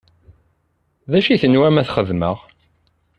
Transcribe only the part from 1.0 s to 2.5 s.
D acu i tenwam ad t-xedmeɣ?